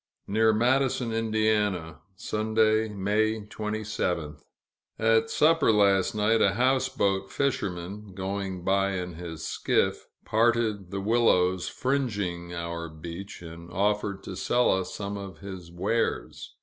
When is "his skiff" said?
9.13-10.07